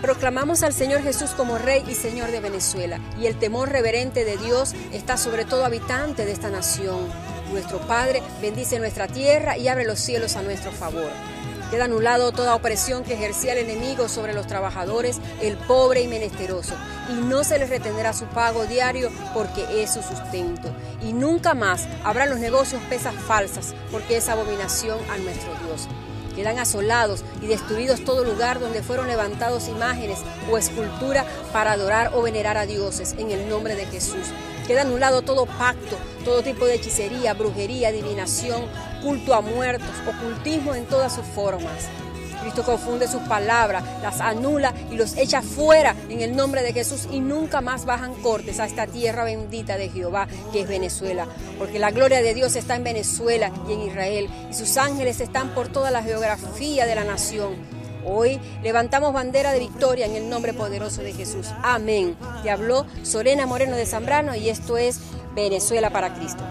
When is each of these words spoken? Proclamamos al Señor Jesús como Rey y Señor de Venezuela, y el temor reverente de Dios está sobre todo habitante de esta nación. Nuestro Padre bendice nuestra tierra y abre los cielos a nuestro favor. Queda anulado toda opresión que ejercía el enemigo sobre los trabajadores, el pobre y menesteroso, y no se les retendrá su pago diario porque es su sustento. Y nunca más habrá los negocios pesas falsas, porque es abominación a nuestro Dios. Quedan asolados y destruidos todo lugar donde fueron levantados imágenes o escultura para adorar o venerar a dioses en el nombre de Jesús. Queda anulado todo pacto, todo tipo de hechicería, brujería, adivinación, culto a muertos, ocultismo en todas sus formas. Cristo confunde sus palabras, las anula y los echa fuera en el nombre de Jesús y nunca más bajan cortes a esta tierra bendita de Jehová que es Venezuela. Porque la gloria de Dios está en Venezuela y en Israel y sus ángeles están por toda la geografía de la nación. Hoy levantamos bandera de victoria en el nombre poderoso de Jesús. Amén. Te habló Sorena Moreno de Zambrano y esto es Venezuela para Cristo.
Proclamamos 0.00 0.62
al 0.62 0.72
Señor 0.72 1.02
Jesús 1.02 1.30
como 1.30 1.58
Rey 1.58 1.82
y 1.88 1.94
Señor 1.94 2.30
de 2.30 2.40
Venezuela, 2.40 3.00
y 3.20 3.26
el 3.26 3.36
temor 3.36 3.70
reverente 3.70 4.24
de 4.24 4.36
Dios 4.36 4.74
está 4.92 5.16
sobre 5.16 5.44
todo 5.44 5.64
habitante 5.64 6.24
de 6.24 6.30
esta 6.30 6.50
nación. 6.50 7.08
Nuestro 7.50 7.80
Padre 7.80 8.22
bendice 8.40 8.78
nuestra 8.78 9.08
tierra 9.08 9.58
y 9.58 9.66
abre 9.66 9.84
los 9.84 9.98
cielos 9.98 10.36
a 10.36 10.42
nuestro 10.42 10.70
favor. 10.70 11.10
Queda 11.70 11.84
anulado 11.84 12.32
toda 12.32 12.54
opresión 12.54 13.04
que 13.04 13.12
ejercía 13.12 13.52
el 13.52 13.58
enemigo 13.58 14.08
sobre 14.08 14.32
los 14.32 14.46
trabajadores, 14.46 15.20
el 15.42 15.58
pobre 15.58 16.00
y 16.00 16.08
menesteroso, 16.08 16.74
y 17.10 17.12
no 17.12 17.44
se 17.44 17.58
les 17.58 17.68
retendrá 17.68 18.14
su 18.14 18.24
pago 18.24 18.64
diario 18.64 19.10
porque 19.34 19.82
es 19.82 19.92
su 19.92 20.02
sustento. 20.02 20.70
Y 21.02 21.12
nunca 21.12 21.52
más 21.52 21.86
habrá 22.04 22.24
los 22.24 22.38
negocios 22.38 22.80
pesas 22.88 23.14
falsas, 23.14 23.74
porque 23.92 24.16
es 24.16 24.30
abominación 24.30 24.98
a 25.10 25.18
nuestro 25.18 25.50
Dios. 25.66 25.88
Quedan 26.34 26.58
asolados 26.58 27.22
y 27.42 27.48
destruidos 27.48 28.04
todo 28.04 28.24
lugar 28.24 28.60
donde 28.60 28.82
fueron 28.82 29.08
levantados 29.08 29.68
imágenes 29.68 30.20
o 30.50 30.56
escultura 30.56 31.26
para 31.52 31.72
adorar 31.72 32.12
o 32.14 32.22
venerar 32.22 32.56
a 32.56 32.64
dioses 32.64 33.14
en 33.18 33.30
el 33.30 33.48
nombre 33.48 33.74
de 33.74 33.84
Jesús. 33.86 34.28
Queda 34.66 34.82
anulado 34.82 35.22
todo 35.22 35.46
pacto, 35.46 35.96
todo 36.28 36.42
tipo 36.42 36.66
de 36.66 36.74
hechicería, 36.74 37.32
brujería, 37.32 37.88
adivinación, 37.88 38.66
culto 39.02 39.32
a 39.32 39.40
muertos, 39.40 39.88
ocultismo 40.06 40.74
en 40.74 40.84
todas 40.84 41.14
sus 41.14 41.24
formas. 41.24 41.88
Cristo 42.42 42.64
confunde 42.64 43.08
sus 43.08 43.22
palabras, 43.22 43.82
las 44.02 44.20
anula 44.20 44.74
y 44.90 44.96
los 44.96 45.16
echa 45.16 45.40
fuera 45.40 45.96
en 46.10 46.20
el 46.20 46.36
nombre 46.36 46.62
de 46.62 46.74
Jesús 46.74 47.08
y 47.10 47.20
nunca 47.20 47.62
más 47.62 47.86
bajan 47.86 48.12
cortes 48.12 48.60
a 48.60 48.66
esta 48.66 48.86
tierra 48.86 49.24
bendita 49.24 49.78
de 49.78 49.88
Jehová 49.88 50.28
que 50.52 50.60
es 50.60 50.68
Venezuela. 50.68 51.26
Porque 51.58 51.78
la 51.78 51.92
gloria 51.92 52.20
de 52.20 52.34
Dios 52.34 52.56
está 52.56 52.76
en 52.76 52.84
Venezuela 52.84 53.50
y 53.66 53.72
en 53.72 53.80
Israel 53.80 54.28
y 54.50 54.54
sus 54.54 54.76
ángeles 54.76 55.20
están 55.20 55.54
por 55.54 55.68
toda 55.68 55.90
la 55.90 56.02
geografía 56.02 56.84
de 56.84 56.94
la 56.94 57.04
nación. 57.04 57.77
Hoy 58.04 58.40
levantamos 58.62 59.12
bandera 59.12 59.52
de 59.52 59.58
victoria 59.60 60.06
en 60.06 60.14
el 60.14 60.28
nombre 60.28 60.54
poderoso 60.54 61.02
de 61.02 61.12
Jesús. 61.12 61.48
Amén. 61.62 62.16
Te 62.42 62.50
habló 62.50 62.86
Sorena 63.02 63.46
Moreno 63.46 63.76
de 63.76 63.86
Zambrano 63.86 64.34
y 64.34 64.48
esto 64.48 64.76
es 64.76 65.00
Venezuela 65.34 65.90
para 65.90 66.14
Cristo. 66.14 66.42